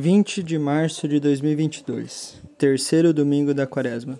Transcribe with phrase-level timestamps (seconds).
[0.00, 4.16] 20 de março de 2022, terceiro domingo da quaresma.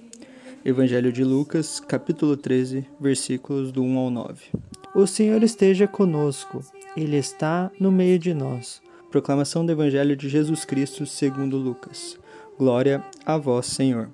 [0.65, 4.46] Evangelho de Lucas, capítulo 13, versículos do 1 ao 9.
[4.93, 6.64] O Senhor esteja conosco,
[6.96, 8.83] Ele está no meio de nós.
[9.09, 12.19] Proclamação do Evangelho de Jesus Cristo segundo Lucas.
[12.58, 14.11] Glória a vós, Senhor.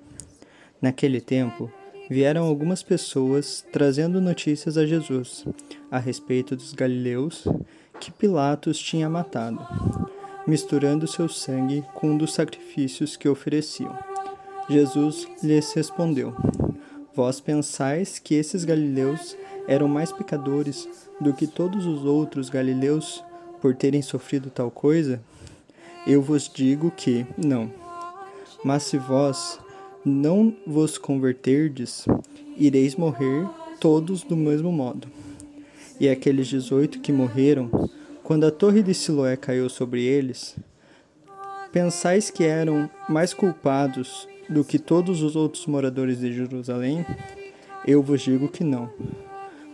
[0.79, 1.71] Naquele tempo,
[2.07, 5.43] vieram algumas pessoas trazendo notícias a Jesus
[5.89, 7.47] a respeito dos galileus
[7.99, 10.04] que Pilatos tinha matado
[10.47, 13.97] misturando seu sangue com um dos sacrifícios que ofereciam.
[14.69, 16.33] Jesus lhes respondeu:
[17.13, 19.35] Vós pensais que esses galileus
[19.67, 20.87] eram mais pecadores
[21.19, 23.23] do que todos os outros galileus
[23.61, 25.21] por terem sofrido tal coisa?
[26.05, 27.71] Eu vos digo que não.
[28.63, 29.59] Mas se vós
[30.03, 32.05] não vos converterdes,
[32.57, 33.47] ireis morrer
[33.79, 35.07] todos do mesmo modo.
[35.99, 37.69] E aqueles dezoito que morreram
[38.25, 40.55] quando a torre de Siloé caiu sobre eles,
[41.71, 47.05] pensais que eram mais culpados do que todos os outros moradores de Jerusalém?
[47.85, 48.89] Eu vos digo que não.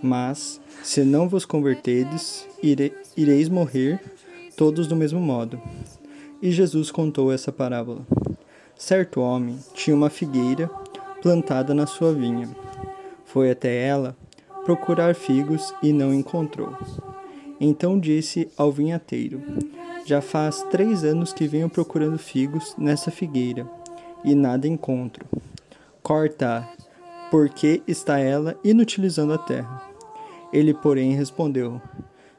[0.03, 4.01] Mas, se não vos convertedes, ire, ireis morrer
[4.57, 5.59] todos do mesmo modo.
[6.41, 8.05] E Jesus contou essa parábola.
[8.75, 10.67] Certo homem tinha uma figueira
[11.21, 12.49] plantada na sua vinha.
[13.23, 14.13] Foi até ela
[14.65, 16.75] procurar figos e não encontrou.
[17.63, 19.39] Então disse ao vinhateiro:
[20.03, 23.69] Já faz três anos que venho procurando figos nessa figueira,
[24.25, 25.23] e nada encontro.
[26.01, 26.67] Corta-a,
[27.29, 29.87] porque está ela inutilizando a terra.
[30.51, 31.79] Ele, porém, respondeu: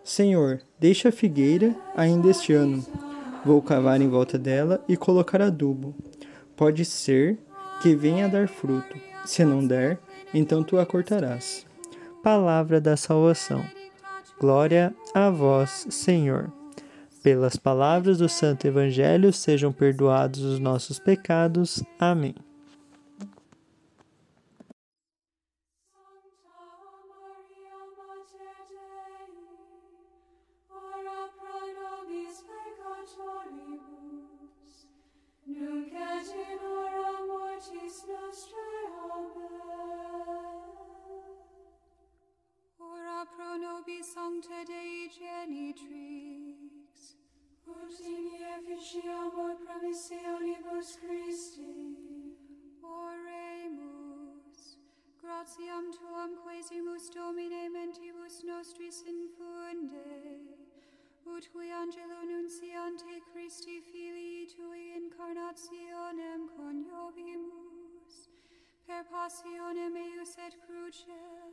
[0.03, 2.84] Senhor, deixa a figueira ainda este ano.
[3.45, 5.95] Vou cavar em volta dela e colocar adubo.
[6.57, 7.39] Pode ser
[7.80, 8.97] que venha a dar fruto.
[9.24, 10.01] Se não der,
[10.35, 11.64] então tu a cortarás.
[12.24, 13.64] Palavra da salvação.
[14.42, 16.53] Glória a vós, Senhor.
[17.23, 21.80] Pelas palavras do Santo Evangelho sejam perdoados os nossos pecados.
[21.97, 22.35] Amém.
[35.47, 39.52] Nunc et in hora mortis nostrae.
[43.83, 47.17] Pro nobis sancta Dei genitrix,
[47.67, 52.37] ut in efficiamur promissionibus Christi.
[52.83, 54.79] Oremus,
[55.21, 60.41] gratiam tuam quesimus Domine mentibus nostris infunde,
[61.27, 68.29] ut qui angelo nunciante Christi filii tui incarnationem coniovimus,
[68.87, 71.53] per passionem eius et crucem,